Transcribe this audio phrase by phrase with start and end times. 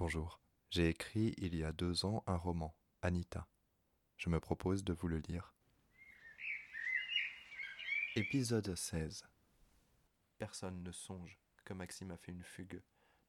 [0.00, 0.40] Bonjour.
[0.70, 3.46] J'ai écrit il y a deux ans un roman, Anita.
[4.16, 5.52] Je me propose de vous le lire.
[8.16, 9.28] Épisode 16.
[10.38, 12.80] Personne ne songe que Maxime a fait une fugue,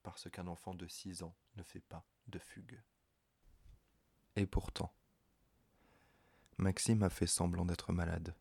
[0.02, 2.80] parce qu'un enfant de six ans ne fait pas de fugue.
[4.36, 4.94] Et pourtant,
[6.56, 8.34] Maxime a fait semblant d'être malade.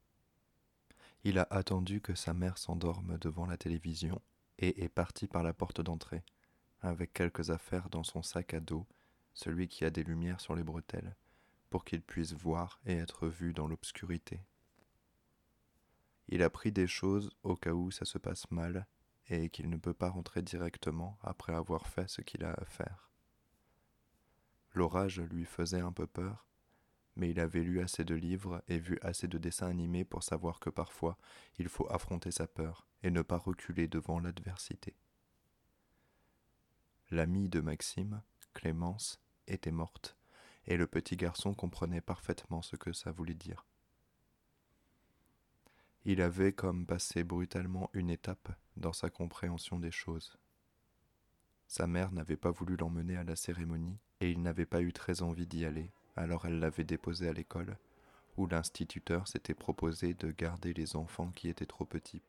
[1.25, 4.21] Il a attendu que sa mère s'endorme devant la télévision
[4.57, 6.23] et est parti par la porte d'entrée,
[6.81, 8.87] avec quelques affaires dans son sac à dos,
[9.33, 11.15] celui qui a des lumières sur les bretelles,
[11.69, 14.41] pour qu'il puisse voir et être vu dans l'obscurité.
[16.27, 18.87] Il a pris des choses au cas où ça se passe mal
[19.27, 23.09] et qu'il ne peut pas rentrer directement après avoir fait ce qu'il a à faire.
[24.73, 26.47] L'orage lui faisait un peu peur,
[27.15, 30.59] mais il avait lu assez de livres et vu assez de dessins animés pour savoir
[30.59, 31.17] que parfois
[31.57, 34.95] il faut affronter sa peur et ne pas reculer devant l'adversité.
[37.13, 38.21] L'amie de Maxime,
[38.53, 40.15] Clémence, était morte,
[40.65, 43.65] et le petit garçon comprenait parfaitement ce que ça voulait dire.
[46.05, 50.37] Il avait comme passé brutalement une étape dans sa compréhension des choses.
[51.67, 55.21] Sa mère n'avait pas voulu l'emmener à la cérémonie, et il n'avait pas eu très
[55.21, 57.77] envie d'y aller, alors elle l'avait déposé à l'école,
[58.37, 62.23] où l'instituteur s'était proposé de garder les enfants qui étaient trop petits.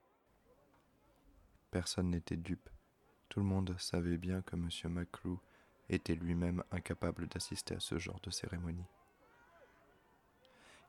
[1.71, 2.69] Personne n'était dupe.
[3.33, 4.69] Tout le monde savait bien que M.
[4.93, 5.41] Maclou
[5.89, 8.85] était lui-même incapable d'assister à ce genre de cérémonie.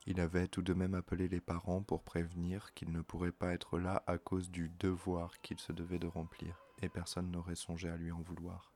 [0.06, 3.78] Il avait tout de même appelé les parents pour prévenir qu'il ne pourrait pas être
[3.78, 7.96] là à cause du devoir qu'il se devait de remplir, et personne n'aurait songé à
[7.96, 8.74] lui en vouloir.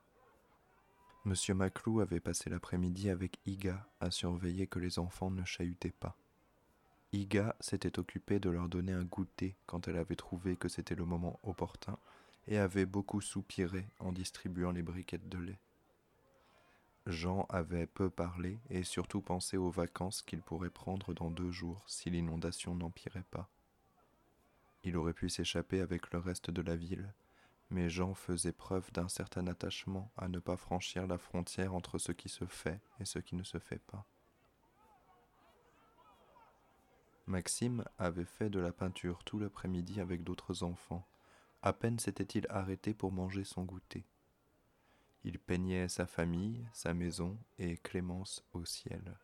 [1.27, 6.17] Monsieur Maclou avait passé l'après-midi avec Iga à surveiller que les enfants ne chahutaient pas.
[7.13, 11.05] Iga s'était occupée de leur donner un goûter quand elle avait trouvé que c'était le
[11.05, 11.99] moment opportun
[12.49, 15.61] et avait beaucoup soupiré en distribuant les briquettes de lait.
[17.07, 21.83] Jean avait peu parlé et surtout pensé aux vacances qu'il pourrait prendre dans deux jours
[21.87, 23.49] si l'inondation n'empirait pas.
[24.85, 27.13] Il aurait pu s'échapper avec le reste de la ville,
[27.71, 32.13] mais Jean faisait preuve d'un certain attachement à ne pas franchir la frontière entre ce
[32.13, 34.07] qui se fait et ce qui ne se fait pas.
[37.27, 41.07] Maxime avait fait de la peinture tout l'après-midi avec d'autres enfants.
[41.63, 44.05] À peine s'était-il arrêté pour manger son goûter.
[45.25, 49.19] Il peignait sa famille, sa maison et Clémence au ciel.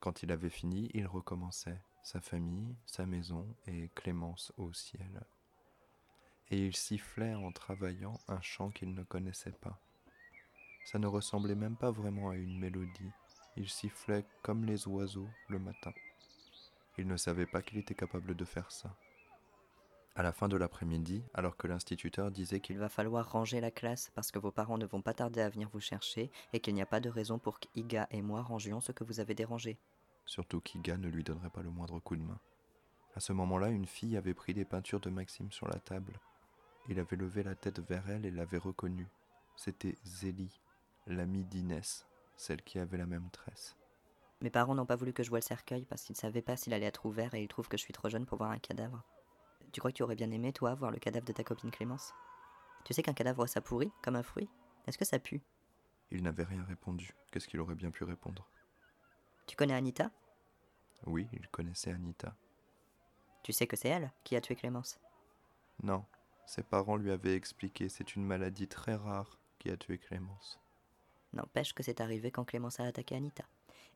[0.00, 5.22] Quand il avait fini, il recommençait sa famille, sa maison et Clémence au ciel
[6.52, 9.80] et il sifflait en travaillant un chant qu'il ne connaissait pas.
[10.84, 13.10] Ça ne ressemblait même pas vraiment à une mélodie,
[13.56, 15.92] il sifflait comme les oiseaux le matin.
[16.98, 18.94] Il ne savait pas qu'il était capable de faire ça.
[20.14, 24.10] À la fin de l'après-midi, alors que l'instituteur disait qu'il va falloir ranger la classe
[24.14, 26.82] parce que vos parents ne vont pas tarder à venir vous chercher et qu'il n'y
[26.82, 29.78] a pas de raison pour qu'Iga et moi rangions ce que vous avez dérangé.
[30.26, 32.38] Surtout qu'Iga ne lui donnerait pas le moindre coup de main.
[33.14, 36.20] À ce moment-là, une fille avait pris des peintures de Maxime sur la table
[36.88, 39.08] il avait levé la tête vers elle et l'avait reconnue.
[39.56, 40.60] C'était Zélie,
[41.06, 42.06] l'amie d'Inès,
[42.36, 43.76] celle qui avait la même tresse.
[44.40, 46.56] Mes parents n'ont pas voulu que je voie le cercueil parce qu'ils ne savaient pas
[46.56, 48.58] s'il allait être ouvert et ils trouvent que je suis trop jeune pour voir un
[48.58, 49.04] cadavre.
[49.72, 52.12] Tu crois que tu aurais bien aimé, toi, voir le cadavre de ta copine Clémence?
[52.84, 54.48] Tu sais qu'un cadavre, ça pourrit, comme un fruit?
[54.86, 55.40] Est-ce que ça pue?
[56.10, 57.14] Il n'avait rien répondu.
[57.30, 58.48] Qu'est-ce qu'il aurait bien pu répondre?
[59.46, 60.10] Tu connais Anita?
[61.06, 62.36] Oui, il connaissait Anita.
[63.42, 65.00] Tu sais que c'est elle qui a tué Clémence?
[65.82, 66.04] Non,
[66.46, 70.60] ses parents lui avaient expliqué c'est une maladie très rare qui a tué Clémence.
[71.32, 73.44] N'empêche que c'est arrivé quand Clémence a attaqué Anita.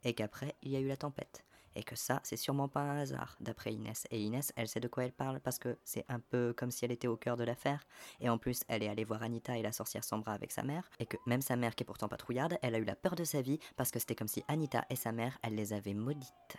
[0.04, 1.44] Et qu'après, il y a eu la tempête.
[1.76, 4.06] Et que ça, c'est sûrement pas un hasard, d'après Inès.
[4.10, 6.86] Et Inès, elle sait de quoi elle parle parce que c'est un peu comme si
[6.86, 7.86] elle était au cœur de l'affaire.
[8.18, 10.90] Et en plus, elle est allée voir Anita et la sorcière Sambra avec sa mère.
[10.98, 13.14] Et que même sa mère, qui est pourtant pas trouillarde, elle a eu la peur
[13.14, 15.92] de sa vie parce que c'était comme si Anita et sa mère, elle les avaient
[15.92, 16.56] maudites.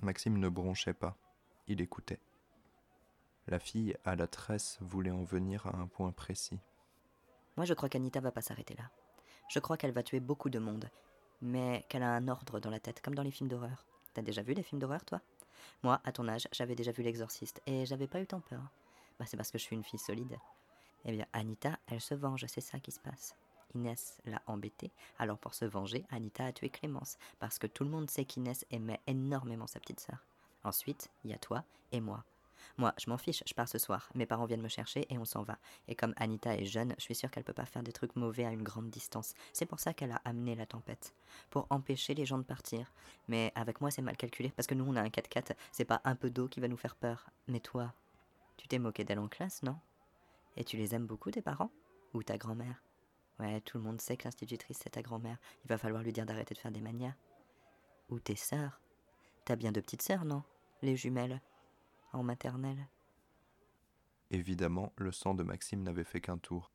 [0.00, 1.16] Maxime ne bronchait pas.
[1.66, 2.20] Il écoutait.
[3.46, 6.60] La fille à la tresse voulait en venir à un point précis.
[7.56, 8.90] Moi, je crois qu'Anita va pas s'arrêter là.
[9.48, 10.90] Je crois qu'elle va tuer beaucoup de monde,
[11.40, 13.84] mais qu'elle a un ordre dans la tête, comme dans les films d'horreur.
[14.14, 15.20] T'as déjà vu des films d'horreur, toi?
[15.82, 18.62] Moi, à ton âge, j'avais déjà vu L'Exorciste, et j'avais pas eu tant peur.
[19.18, 20.38] Bah, c'est parce que je suis une fille solide.
[21.04, 23.34] Eh bien, Anita, elle se venge, c'est ça qui se passe.
[23.74, 27.90] Inès l'a embêtée, alors pour se venger, Anita a tué Clémence, parce que tout le
[27.90, 30.24] monde sait qu'Inès aimait énormément sa petite sœur.
[30.64, 32.24] Ensuite, il y a toi et moi.
[32.76, 34.08] Moi, je m'en fiche, je pars ce soir.
[34.14, 35.58] Mes parents viennent me chercher et on s'en va.
[35.88, 38.44] Et comme Anita est jeune, je suis sûre qu'elle peut pas faire des trucs mauvais
[38.44, 39.34] à une grande distance.
[39.52, 41.14] C'est pour ça qu'elle a amené la tempête.
[41.50, 42.92] Pour empêcher les gens de partir.
[43.26, 45.54] Mais avec moi, c'est mal calculé parce que nous, on a un 4x4.
[45.72, 47.30] C'est pas un peu d'eau qui va nous faire peur.
[47.48, 47.92] Mais toi,
[48.56, 49.76] tu t'es moqué d'elle en classe, non?
[50.56, 51.70] Et tu les aimes beaucoup, tes parents?
[52.14, 52.82] Ou ta grand-mère?
[53.38, 55.38] Ouais, tout le monde sait que l'institutrice c'est ta grand-mère.
[55.64, 57.14] Il va falloir lui dire d'arrêter de faire des manias.
[58.10, 58.80] Ou tes sœurs?
[59.44, 60.42] T'as bien deux petites sœurs, non?
[60.82, 61.40] Les jumelles?
[62.12, 62.88] En maternelle.
[64.30, 66.70] Évidemment, le sang de Maxime n'avait fait qu'un tour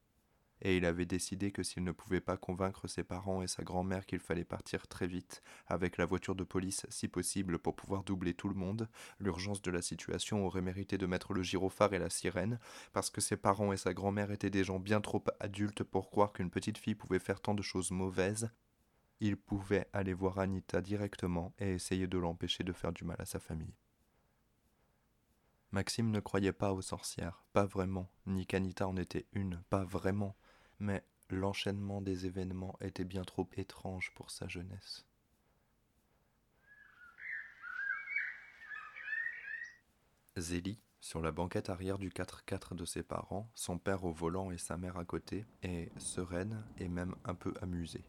[0.63, 4.05] et il avait décidé que s'il ne pouvait pas convaincre ses parents et sa grand-mère
[4.05, 8.33] qu'il fallait partir très vite, avec la voiture de police si possible pour pouvoir doubler
[8.33, 8.87] tout le monde,
[9.19, 12.59] l'urgence de la situation aurait mérité de mettre le gyrophare et la sirène,
[12.93, 16.31] parce que ses parents et sa grand-mère étaient des gens bien trop adultes pour croire
[16.31, 18.49] qu'une petite fille pouvait faire tant de choses mauvaises,
[19.19, 23.25] il pouvait aller voir Anita directement et essayer de l'empêcher de faire du mal à
[23.25, 23.73] sa famille.
[25.73, 30.37] Maxime ne croyait pas aux sorcières, pas vraiment, ni qu'Anita en était une, pas vraiment
[30.79, 35.05] mais l'enchaînement des événements était bien trop étrange pour sa jeunesse.
[40.35, 44.57] Zélie, sur la banquette arrière du 4x4 de ses parents, son père au volant et
[44.57, 48.03] sa mère à côté, est sereine et même un peu amusée.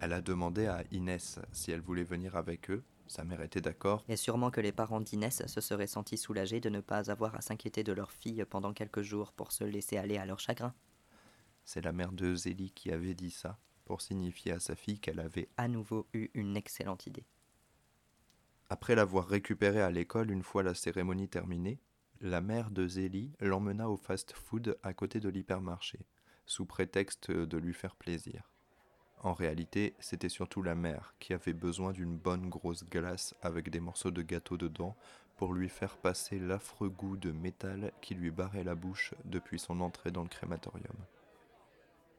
[0.00, 2.82] Elle a demandé à Inès si elle voulait venir avec eux.
[3.12, 4.06] Sa mère était d'accord.
[4.08, 7.42] Et sûrement que les parents d'Inès se seraient sentis soulagés de ne pas avoir à
[7.42, 10.72] s'inquiéter de leur fille pendant quelques jours pour se laisser aller à leur chagrin.
[11.66, 15.20] C'est la mère de Zélie qui avait dit ça, pour signifier à sa fille qu'elle
[15.20, 17.26] avait à nouveau eu une excellente idée.
[18.70, 21.82] Après l'avoir récupérée à l'école une fois la cérémonie terminée,
[22.22, 26.06] la mère de Zélie l'emmena au fast-food à côté de l'hypermarché,
[26.46, 28.51] sous prétexte de lui faire plaisir.
[29.22, 33.78] En réalité, c'était surtout la mère qui avait besoin d'une bonne grosse glace avec des
[33.78, 34.96] morceaux de gâteau dedans
[35.36, 39.80] pour lui faire passer l'affreux goût de métal qui lui barrait la bouche depuis son
[39.80, 40.96] entrée dans le crématorium.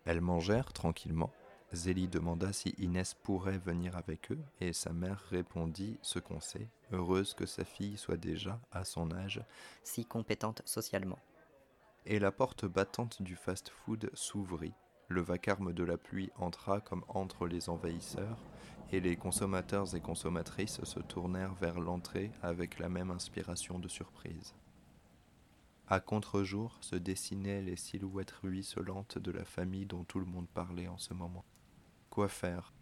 [0.05, 1.31] Elles mangèrent tranquillement.
[1.73, 6.69] Zélie demanda si Inès pourrait venir avec eux, et sa mère répondit ce qu'on sait,
[6.91, 9.41] heureuse que sa fille soit déjà, à son âge,
[9.83, 11.19] si compétente socialement.
[12.05, 14.73] Et la porte battante du fast-food s'ouvrit.
[15.13, 18.39] Le vacarme de la pluie entra comme entre les envahisseurs,
[18.92, 24.56] et les consommateurs et consommatrices se tournèrent vers l'entrée avec la même inspiration de surprise.
[25.88, 30.88] À contre-jour se dessinaient les silhouettes ruisselantes de la famille dont tout le monde parlait
[30.88, 31.45] en ce moment.
[32.10, 32.74] Quoi faire?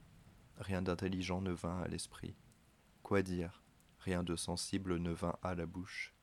[0.57, 2.37] Rien d'intelligent ne vint à l'esprit.
[3.03, 3.61] Quoi dire?
[3.99, 6.13] Rien de sensible ne vint à la bouche.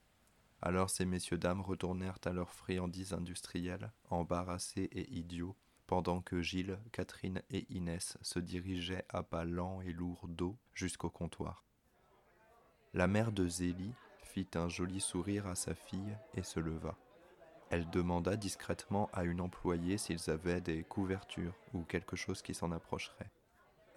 [0.62, 5.54] Alors ces messieurs-dames retournèrent à leurs friandises industrielles, embarrassés et idiots,
[5.88, 11.08] pendant que Gilles, Catherine et Inès se dirigeaient à pas lents et lourds d'eau jusqu'au
[11.08, 11.64] comptoir.
[12.92, 16.94] La mère de Zélie, fit un joli sourire à sa fille et se leva.
[17.70, 22.70] Elle demanda discrètement à une employée s'ils avaient des couvertures ou quelque chose qui s'en
[22.70, 23.30] approcherait.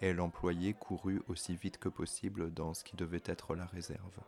[0.00, 4.18] Et l'employée courut aussi vite que possible dans ce qui devait être la réserve.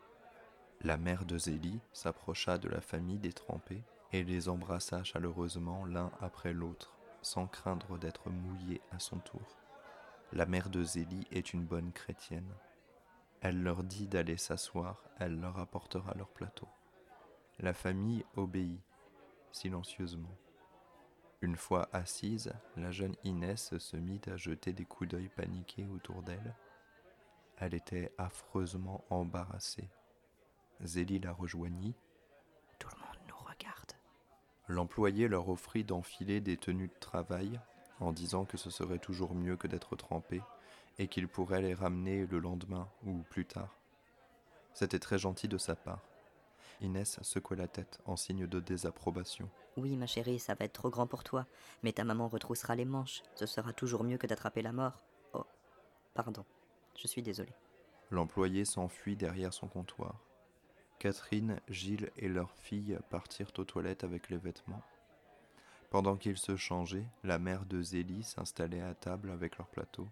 [0.83, 3.83] La mère de Zélie s'approcha de la famille détrempée
[4.13, 6.95] et les embrassa chaleureusement l'un après l'autre,
[7.25, 9.59] sans craindre d'être mouillée à son tour.
[10.33, 12.53] La mère de Zélie est une bonne chrétienne,
[13.45, 16.67] elle leur dit d'aller s'asseoir, elle leur apportera leur plateau.
[17.59, 18.81] La famille obéit,
[19.53, 20.35] silencieusement.
[21.43, 26.23] Une fois assise, la jeune Inès se mit à jeter des coups d'œil paniqués autour
[26.23, 26.57] d'elle.
[27.59, 29.91] Elle était affreusement embarrassée.
[30.81, 31.95] Zélie la rejoignit.
[32.79, 33.93] Tout le monde nous regarde.
[34.69, 37.61] L'employé leur offrit d'enfiler des tenues de travail,
[38.01, 40.43] en disant que ce serait toujours mieux que d'être trempés,
[40.99, 43.77] et qu'il pourrait les ramener le lendemain ou plus tard.
[44.73, 46.03] C'était très gentil de sa part.
[46.81, 49.49] Inès secoua la tête en signe de désapprobation.
[49.77, 51.47] Oui, ma chérie, ça va être trop grand pour toi,
[51.83, 53.23] mais ta maman retroussera les manches.
[53.35, 55.05] Ce sera toujours mieux que d'attraper la mort.
[55.33, 55.45] Oh,
[56.15, 56.45] pardon,
[56.97, 57.53] je suis désolé.
[58.11, 60.21] L'employé s'enfuit derrière son comptoir.
[60.99, 64.83] Catherine, Gilles et leur fille partirent aux toilettes avec les vêtements.
[65.91, 70.09] Pendant qu'ils se changeaient, la mère de Zélie s'installait à table avec leur plateau.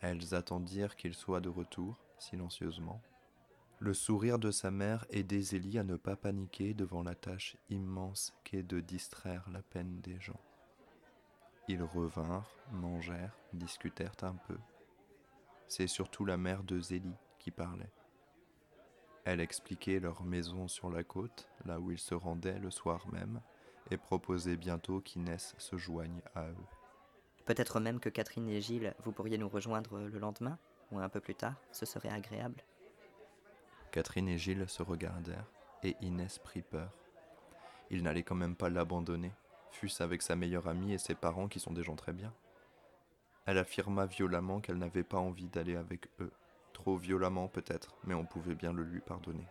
[0.00, 3.02] Elles attendirent qu'il soit de retour, silencieusement.
[3.80, 8.32] Le sourire de sa mère aidait Zélie à ne pas paniquer devant la tâche immense
[8.44, 10.40] qu'est de distraire la peine des gens.
[11.68, 14.56] Ils revinrent, mangèrent, discutèrent un peu.
[15.68, 17.92] C'est surtout la mère de Zélie qui parlait.
[19.24, 23.40] Elle expliquait leur maison sur la côte, là où ils se rendaient le soir même,
[23.90, 26.66] et proposait bientôt qu'Inès se joigne à eux.
[27.44, 30.58] Peut-être même que Catherine et Gilles, vous pourriez nous rejoindre le lendemain,
[30.90, 32.62] ou un peu plus tard, ce serait agréable.
[33.92, 35.50] Catherine et Gilles se regardèrent,
[35.82, 36.92] et Inès prit peur.
[37.90, 39.32] Il n'allait quand même pas l'abandonner,
[39.70, 42.32] fût-ce avec sa meilleure amie et ses parents qui sont des gens très bien.
[43.46, 46.32] Elle affirma violemment qu'elle n'avait pas envie d'aller avec eux,
[46.82, 49.46] trop violemment peut-être, mais on pouvait bien le lui pardonner.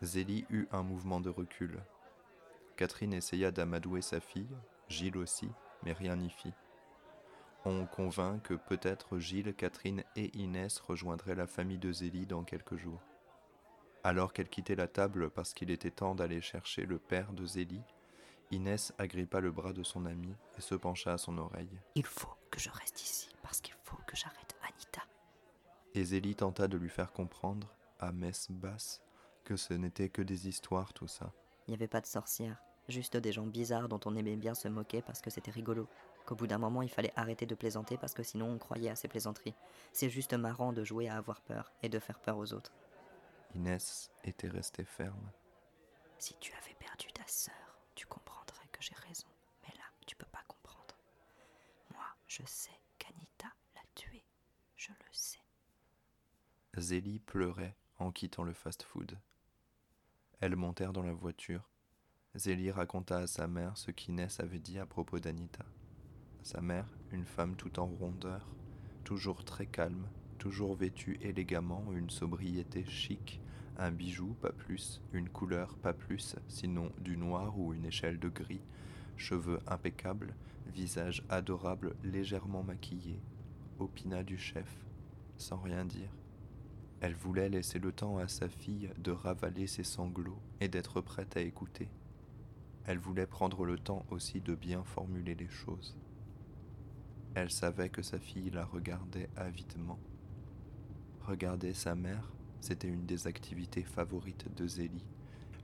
[0.00, 1.78] Zélie eut un mouvement de recul.
[2.76, 4.56] Catherine essaya d'amadouer sa fille,
[4.88, 5.50] Gilles aussi,
[5.82, 6.54] mais rien n'y fit.
[7.66, 12.78] On convainc que peut-être Gilles, Catherine et Inès rejoindraient la famille de Zélie dans quelques
[12.78, 13.02] jours.
[14.02, 17.84] Alors qu'elle quittait la table parce qu'il était temps d'aller chercher le père de Zélie,
[18.50, 21.78] Inès agrippa le bras de son amie et se pencha à son oreille.
[21.96, 24.41] Il faut que je reste ici parce qu'il faut que j'arrête.
[25.94, 29.02] Et Zélie tenta de lui faire comprendre, à messe basse,
[29.44, 31.32] que ce n'était que des histoires tout ça.
[31.66, 34.68] Il n'y avait pas de sorcières, juste des gens bizarres dont on aimait bien se
[34.68, 35.86] moquer parce que c'était rigolo.
[36.24, 38.96] Qu'au bout d'un moment, il fallait arrêter de plaisanter parce que sinon on croyait à
[38.96, 39.54] ces plaisanteries.
[39.92, 42.72] C'est juste marrant de jouer à avoir peur et de faire peur aux autres.
[43.54, 45.30] Inès était restée ferme.
[46.18, 49.26] Si tu avais perdu ta sœur, tu comprendrais que j'ai raison.
[49.62, 50.96] Mais là, tu peux pas comprendre.
[51.92, 54.24] Moi, je sais qu'Anita l'a tué.
[54.76, 55.40] Je le sais.
[56.82, 59.16] Zélie pleurait en quittant le fast-food.
[60.40, 61.70] Elles montèrent dans la voiture.
[62.34, 65.64] Zélie raconta à sa mère ce qu'Inès avait dit à propos d'Anita.
[66.42, 68.52] Sa mère, une femme tout en rondeur,
[69.04, 70.08] toujours très calme,
[70.38, 73.40] toujours vêtue élégamment, une sobriété chic,
[73.78, 78.28] un bijou, pas plus, une couleur, pas plus, sinon du noir ou une échelle de
[78.28, 78.64] gris,
[79.16, 80.34] cheveux impeccables,
[80.66, 83.20] visage adorable, légèrement maquillé,
[83.78, 84.84] opina du chef,
[85.36, 86.10] sans rien dire.
[87.02, 91.36] Elle voulait laisser le temps à sa fille de ravaler ses sanglots et d'être prête
[91.36, 91.88] à écouter.
[92.86, 95.98] Elle voulait prendre le temps aussi de bien formuler les choses.
[97.34, 99.98] Elle savait que sa fille la regardait avidement.
[101.22, 102.30] Regarder sa mère,
[102.60, 105.04] c'était une des activités favorites de Zélie.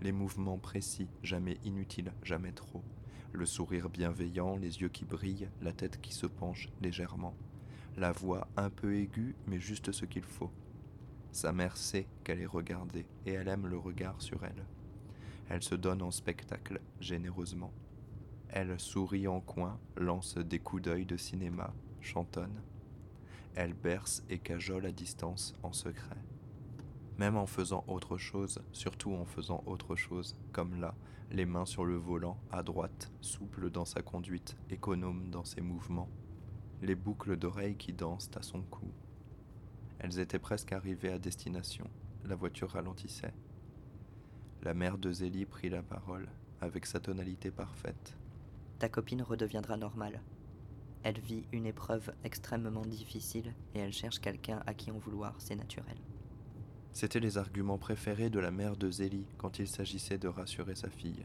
[0.01, 2.83] Les mouvements précis, jamais inutiles, jamais trop.
[3.31, 7.37] Le sourire bienveillant, les yeux qui brillent, la tête qui se penche légèrement.
[7.97, 10.51] La voix un peu aiguë, mais juste ce qu'il faut.
[11.39, 14.67] Sa mère sait qu'elle est regardée et elle aime le regard sur elle.
[15.49, 17.73] Elle se donne en spectacle généreusement.
[18.49, 22.61] Elle sourit en coin, lance des coups d'œil de cinéma, chantonne.
[23.55, 26.19] Elle berce et cajole à distance en secret.
[27.19, 30.97] Même en faisant autre chose, surtout en faisant autre chose, comme là,
[31.31, 36.11] les mains sur le volant, à droite, souple dans sa conduite, économe dans ses mouvements,
[36.83, 38.91] les boucles d'oreilles qui dansent à son cou.
[40.01, 41.89] Elles étaient presque arrivées à destination.
[42.25, 43.35] La voiture ralentissait.
[44.63, 46.29] La mère de Zélie prit la parole,
[46.61, 48.17] avec sa tonalité parfaite.
[48.79, 50.21] Ta copine redeviendra normale.
[51.03, 55.57] Elle vit une épreuve extrêmement difficile et elle cherche quelqu'un à qui en vouloir, c'est
[55.57, 55.97] naturel.
[56.93, 60.91] C'étaient les arguments préférés de la mère de Zélie quand il s'agissait de rassurer sa
[60.91, 61.25] fille.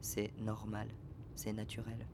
[0.00, 0.88] C'est normal,
[1.36, 2.06] c'est naturel.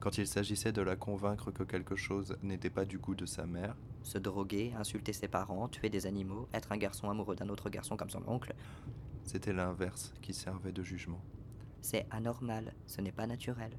[0.00, 3.46] Quand il s'agissait de la convaincre que quelque chose n'était pas du goût de sa
[3.46, 7.70] mère, Se droguer, insulter ses parents, tuer des animaux, être un garçon amoureux d'un autre
[7.70, 8.54] garçon comme son oncle,
[9.24, 11.20] c'était l'inverse qui servait de jugement.
[11.80, 13.72] c'est anormal, ce n'est pas naturel.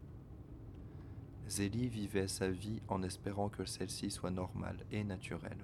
[1.48, 5.63] Zélie vivait sa vie en espérant que celle-ci soit normale et naturelle,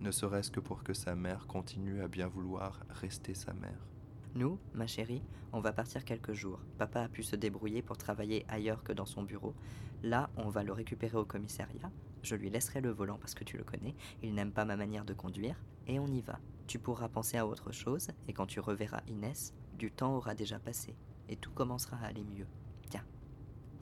[0.00, 3.86] ne serait-ce que pour que sa mère continue à bien vouloir rester sa mère.
[4.34, 6.60] Nous, ma chérie, on va partir quelques jours.
[6.76, 9.54] Papa a pu se débrouiller pour travailler ailleurs que dans son bureau.
[10.02, 11.90] Là, on va le récupérer au commissariat.
[12.24, 13.94] Je lui laisserai le volant parce que tu le connais.
[14.22, 15.62] Il n'aime pas ma manière de conduire.
[15.86, 16.40] Et on y va.
[16.66, 18.08] Tu pourras penser à autre chose.
[18.28, 20.96] Et quand tu reverras Inès, du temps aura déjà passé.
[21.28, 22.46] Et tout commencera à aller mieux.
[22.88, 23.04] Tiens.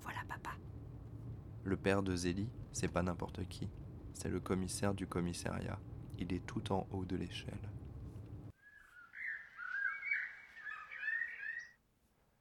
[0.00, 0.50] Voilà papa.
[1.62, 3.70] Le père de Zélie, c'est pas n'importe qui,
[4.12, 5.78] c'est le commissaire du commissariat.
[6.18, 7.70] Il est tout en haut de l'échelle.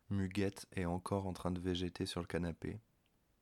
[0.09, 2.81] Muguette est encore en train de végéter sur le canapé.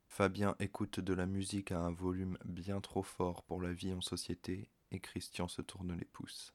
[0.10, 4.02] Fabien écoute de la musique à un volume bien trop fort pour la vie en
[4.02, 6.54] société et Christian se tourne les pouces.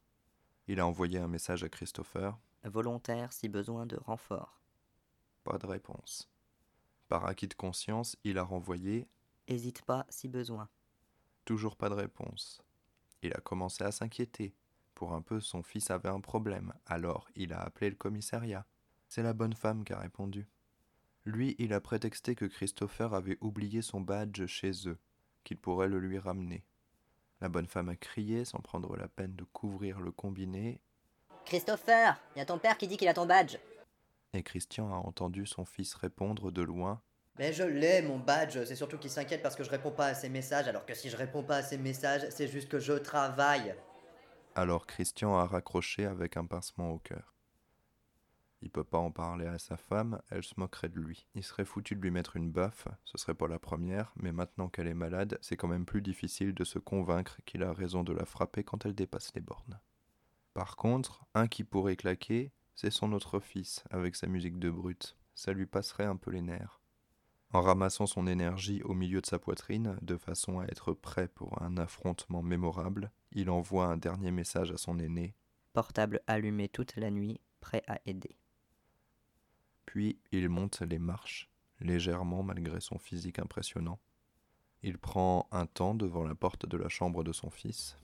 [0.66, 4.60] Il a envoyé un message à Christopher, Volontaire si besoin de renfort.
[5.44, 6.28] pas de réponse.
[7.08, 9.06] Par acquis de conscience, il a renvoyé,
[9.46, 10.68] Hésite pas si besoin.
[11.44, 12.60] toujours pas de réponse.
[13.22, 14.54] Il a commencé à s'inquiéter.
[14.94, 18.66] Pour un peu, son fils avait un problème, alors il a appelé le commissariat.
[19.08, 20.46] C'est la bonne femme qui a répondu.
[21.24, 24.98] Lui, il a prétexté que Christopher avait oublié son badge chez eux,
[25.42, 26.64] qu'il pourrait le lui ramener.
[27.40, 30.80] La bonne femme a crié sans prendre la peine de couvrir le combiné,
[31.44, 33.58] Christopher, y a ton père qui dit qu'il a ton badge.
[34.32, 37.02] et Christian a entendu son fils répondre de loin
[37.38, 38.64] Mais je l'ai, mon badge.
[38.64, 40.68] C'est surtout qu'il s'inquiète parce que je réponds pas à ses messages.
[40.68, 43.74] Alors que si je réponds pas à ses messages, c'est juste que je travaille.
[44.54, 47.33] Alors Christian a raccroché avec un pincement au cœur.
[48.62, 51.26] Il peut pas en parler à sa femme, elle se moquerait de lui.
[51.34, 54.68] Il serait foutu de lui mettre une baffe, ce serait pas la première, mais maintenant
[54.68, 58.12] qu'elle est malade, c'est quand même plus difficile de se convaincre qu'il a raison de
[58.12, 59.80] la frapper quand elle dépasse les bornes.
[60.54, 65.16] Par contre, un qui pourrait claquer, c'est son autre fils, avec sa musique de brute.
[65.34, 66.80] Ça lui passerait un peu les nerfs.
[67.52, 71.62] En ramassant son énergie au milieu de sa poitrine, de façon à être prêt pour
[71.62, 75.36] un affrontement mémorable, il envoie un dernier message à son aîné.
[75.72, 78.38] Portable allumé toute la nuit, prêt à aider.
[79.86, 81.50] Puis il monte les marches,
[81.80, 83.98] légèrement malgré son physique impressionnant.
[84.82, 87.96] Il prend un temps devant la porte de la chambre de son fils.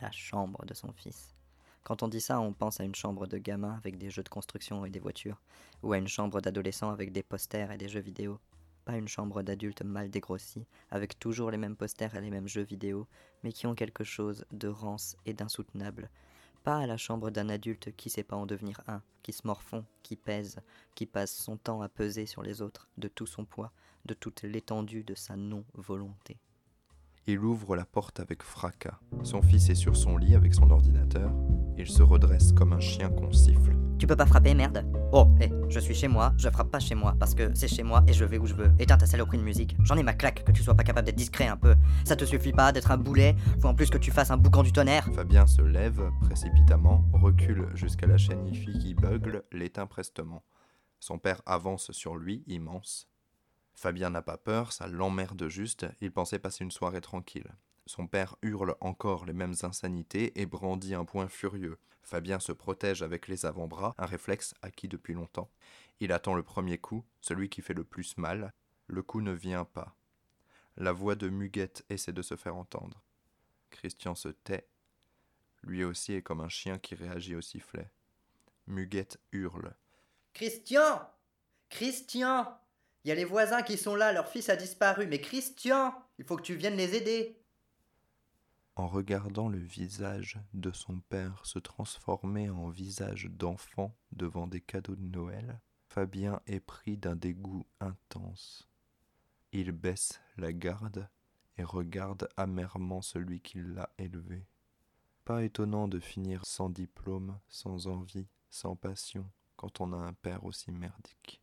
[0.00, 1.34] La chambre de son fils.
[1.82, 4.28] Quand on dit ça, on pense à une chambre de gamin avec des jeux de
[4.28, 5.40] construction et des voitures,
[5.82, 8.38] ou à une chambre d'adolescent avec des posters et des jeux vidéo.
[8.84, 12.62] Pas une chambre d'adulte mal dégrossie, avec toujours les mêmes posters et les mêmes jeux
[12.62, 13.06] vidéo,
[13.42, 16.10] mais qui ont quelque chose de rance et d'insoutenable.
[16.62, 19.84] Pas à la chambre d'un adulte qui sait pas en devenir un, qui se morfond,
[20.02, 20.60] qui pèse,
[20.94, 23.72] qui passe son temps à peser sur les autres, de tout son poids,
[24.04, 26.38] de toute l'étendue de sa non-volonté.
[27.26, 28.98] Il ouvre la porte avec fracas.
[29.22, 31.30] Son fils est sur son lit avec son ordinateur.
[31.76, 33.76] Il se redresse comme un chien qu'on siffle.
[33.98, 36.94] Tu peux pas frapper, merde Oh, hé, je suis chez moi, je frappe pas chez
[36.94, 38.72] moi, parce que c'est chez moi et je vais où je veux.
[38.78, 39.76] Éteins ta saloperie de musique.
[39.84, 41.76] J'en ai ma claque que tu sois pas capable d'être discret un peu.
[42.06, 44.62] Ça te suffit pas d'être un boulet, faut en plus que tu fasses un boucan
[44.62, 45.06] du tonnerre.
[45.14, 50.42] Fabien se lève précipitamment, recule jusqu'à la chaîne IFI qui bugle, l'éteint prestement.
[50.98, 53.09] Son père avance sur lui, immense.
[53.80, 57.50] Fabien n'a pas peur, ça l'emmerde juste, il pensait passer une soirée tranquille.
[57.86, 61.78] Son père hurle encore les mêmes insanités et brandit un poing furieux.
[62.02, 65.50] Fabien se protège avec les avant-bras, un réflexe acquis depuis longtemps.
[66.00, 68.52] Il attend le premier coup, celui qui fait le plus mal.
[68.86, 69.96] Le coup ne vient pas.
[70.76, 73.00] La voix de Muguette essaie de se faire entendre.
[73.70, 74.68] Christian se tait.
[75.62, 77.90] Lui aussi est comme un chien qui réagit au sifflet.
[78.66, 79.74] Muguette hurle.
[80.34, 81.00] Christian
[81.70, 82.60] Christian
[83.04, 86.24] Il y a les voisins qui sont là, leur fils a disparu, mais Christian Il
[86.24, 87.40] faut que tu viennes les aider
[88.80, 94.96] en regardant le visage de son père se transformer en visage d'enfant devant des cadeaux
[94.96, 98.70] de Noël, Fabien est pris d'un dégoût intense.
[99.52, 101.10] Il baisse la garde
[101.58, 104.46] et regarde amèrement celui qui l'a élevé.
[105.26, 110.44] Pas étonnant de finir sans diplôme, sans envie, sans passion, quand on a un père
[110.44, 111.42] aussi merdique.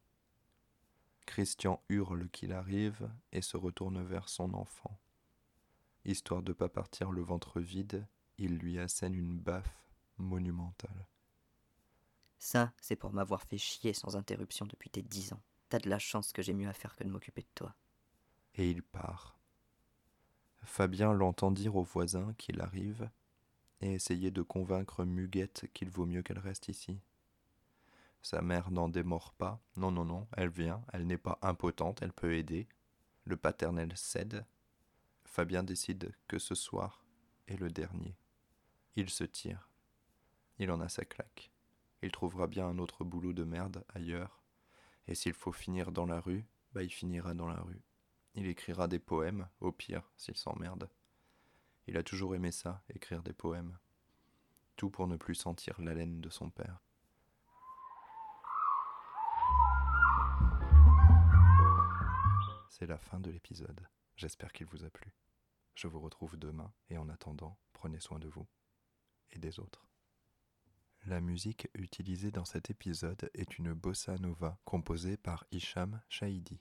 [1.28, 4.98] Christian hurle qu'il arrive et se retourne vers son enfant.
[6.06, 8.08] Histoire de pas partir le ventre vide,
[8.40, 9.86] il lui assène une baffe
[10.18, 11.06] monumentale.
[12.40, 15.42] Ça, c'est pour m'avoir fait chier sans interruption depuis tes dix ans.
[15.70, 17.76] T'as de la chance que j'ai mieux à faire que de m'occuper de toi.
[18.56, 19.38] Et il part.
[20.64, 23.10] Fabien l'entend dire aux voisins qu'il arrive
[23.82, 27.00] et essayer de convaincre Muguette qu'il vaut mieux qu'elle reste ici.
[28.30, 29.62] Sa mère n'en démord pas.
[29.78, 32.68] Non, non, non, elle vient, elle n'est pas impotente, elle peut aider.
[33.24, 34.46] Le paternel cède,
[35.24, 37.06] Fabien décide que ce soir
[37.48, 38.18] est le dernier.
[38.98, 39.70] Il se tire.
[40.60, 41.54] Il en a sa claque.
[42.02, 44.44] Il trouvera bien un autre boulot de merde ailleurs.
[45.08, 47.82] Et s'il faut finir dans la rue, bah il finira dans la rue.
[48.36, 50.90] Il écrira des poèmes, au pire, s'il s'emmerde.
[51.88, 53.78] Il a toujours aimé ça, écrire des poèmes.
[54.76, 56.82] Tout pour ne plus sentir l'haleine de son père.
[62.80, 63.88] C'est la fin de l'épisode.
[64.18, 65.12] J'espère qu'il vous a plu.
[65.74, 68.46] Je vous retrouve demain et en attendant, prenez soin de vous
[69.32, 69.88] et des autres.
[71.08, 76.56] La musique utilisée dans cet épisode est une bossa nova composée par Hicham Shahidi.